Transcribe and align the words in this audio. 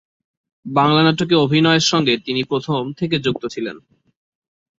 বাংলা 0.65 1.01
নাটকে 1.03 1.35
অভিনয়ের 1.37 1.85
সঙ্গে 1.91 2.13
তিনি 2.17 2.41
প্রথম 2.43 2.81
থেকে 2.93 3.15
যুক্ত 3.19 3.43
ছিলেন। 3.45 3.77